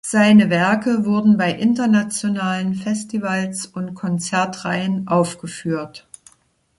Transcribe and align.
Seine 0.03 0.49
Werke 0.49 1.05
wurden 1.05 1.37
bei 1.37 1.51
internationalen 1.51 2.73
Festivals 2.73 3.67
und 3.67 3.93
Konzertreihen 3.93 5.07
aufgeführt. 5.07 6.07